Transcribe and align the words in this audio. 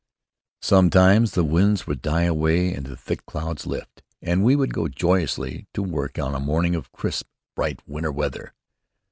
Sometimes 0.63 1.33
the 1.33 1.43
winds 1.43 1.85
would 1.85 2.01
die 2.01 2.23
away 2.23 2.73
and 2.73 2.87
the 2.87 2.97
thick 2.97 3.23
clouds 3.27 3.67
lift, 3.67 4.01
and 4.19 4.43
we 4.43 4.55
would 4.55 4.73
go 4.73 4.87
joyously 4.87 5.67
to 5.75 5.83
work 5.83 6.17
on 6.17 6.33
a 6.33 6.39
morning 6.39 6.73
of 6.73 6.91
crisp, 6.91 7.27
bright 7.55 7.87
winter 7.87 8.11
weather. 8.11 8.55